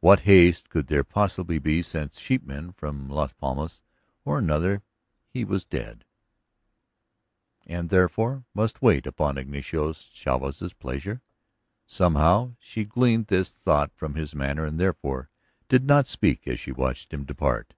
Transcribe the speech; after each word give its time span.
What 0.00 0.20
haste 0.28 0.68
could 0.68 0.88
there 0.88 1.02
possibly 1.04 1.58
be 1.58 1.80
since, 1.80 2.20
sheepman 2.20 2.72
from 2.72 3.08
Las 3.08 3.32
Palmas 3.32 3.82
or 4.26 4.38
another, 4.38 4.82
he 5.26 5.42
was 5.42 5.64
dead 5.64 6.04
and 7.66 7.88
therefore 7.88 8.44
must 8.52 8.82
wait 8.82 9.06
upon 9.06 9.38
Ignacio 9.38 9.94
Chavez's 9.94 10.74
pleasure? 10.74 11.22
Somehow 11.86 12.56
she 12.58 12.84
gleaned 12.84 13.28
this 13.28 13.52
thought 13.52 13.90
from 13.94 14.16
his 14.16 14.34
manner 14.34 14.66
and 14.66 14.78
therefore 14.78 15.30
did 15.70 15.86
not 15.86 16.06
speak 16.06 16.46
as 16.46 16.60
she 16.60 16.72
watched 16.72 17.14
him 17.14 17.24
depart. 17.24 17.72